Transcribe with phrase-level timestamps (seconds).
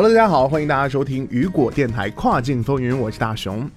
[0.00, 3.68] Hello，大家好，欢迎大家收听雨果电台跨境风云，我是大熊。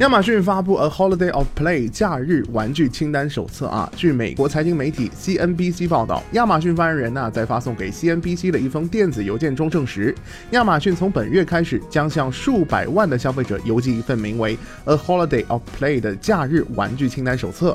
[0.00, 3.90] 亚马逊发布《A Holiday of Play》假日玩具清单手册啊。
[3.96, 10.14] 据美国财经媒体 CNBC 报道，亚马逊发言人呢在发送给 CNBC 的一封电子邮件中证实，
[10.50, 17.74] 亚马逊从本月开始将向数百万的消费者邮寄一份名为《A Holiday of Play》的假日玩具清单手册。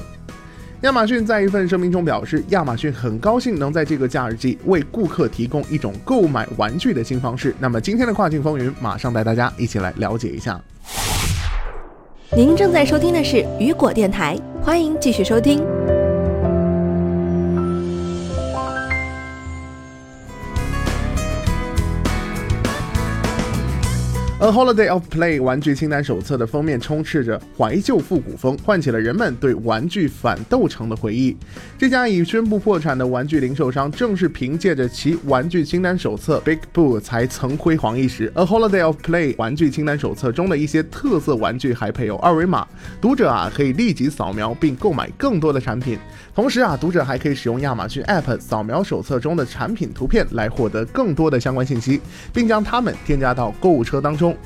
[0.82, 7.56] 亚马逊在一份声明中表示，亚马逊很高兴能在这个假日季为顾客提供一种购买玩具的新方式。
[7.60, 10.62] 那么今天的跨境风云，马上带大家一起来了解一下。
[12.36, 15.60] 您正在收听的是雨果电台，欢迎继续收听。
[24.40, 31.36] 《A Holiday of Play》玩具清单手册的封面充斥着怀旧复古风，唤起了人们对玩具反斗城的回忆。
[31.76, 38.32] 这家已宣布破产的玩具零售商，正是凭借着其玩具清单手册《Big Boo》才曾辉煌一时。
[38.40, 42.68] 《A Holiday of Play》玩具清单手册中的一些特色玩具还配有二维码，
[43.02, 45.98] 读者啊可以立即扫描并购买更多的产品。
[46.36, 52.00] 同时啊，读者还可以使用亚马逊 App 扫描手册中的产品图片来获得更多的相关信息，
[52.32, 54.27] 并将它们添加到购物车当中。
[54.30, 54.38] 음.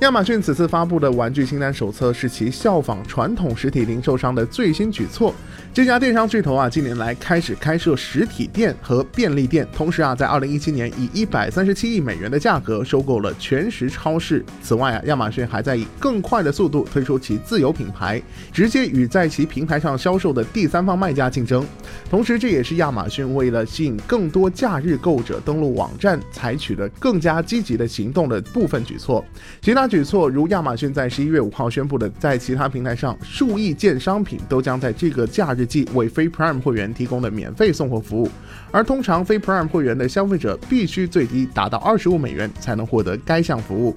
[0.00, 5.34] 亚马逊此次发布的玩具清单手册是其效仿传统实体零售商的最新举措。
[5.74, 14.44] 这家电商巨头啊，近年来开始开设实体店和便利店，同时啊，在二零一七年以一百三十七亿美元的价格收购了全食超市。
[14.62, 18.22] 此外啊，亚马逊还在以更快的速度推出其自有品牌，
[18.52, 21.66] 直接与在其平台上销售的第三方卖家竞争。
[22.08, 29.24] 同时，这也是亚马逊为了吸引更多假日购者登录网站，采取的更加积极的行动的部分举措。
[29.60, 38.30] 其他举措如亚马逊在十一月五号宣布的，在其他平台上数亿件商品都将在这个假日季为非 Prime 会员提供的免费送货服务，
[38.70, 43.96] 而通常非 Prime 会员的消费者必须最低达到二十五美元才能获得该项服务。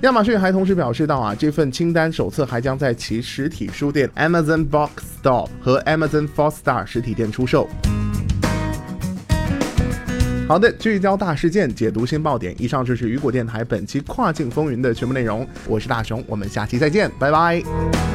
[0.00, 4.90] 亚马逊还同时表示到啊，这份清单手册还将在其实体书店 Amazon Box
[5.22, 7.68] Store 和 Amazon Four Star 实体店出售。
[10.48, 12.54] 好的，聚焦大事件，解读新爆点。
[12.58, 15.46] 以上就是雨果电台本期跨境风云的全部内容。
[15.66, 18.11] 我是大熊，我们下期再见，拜拜。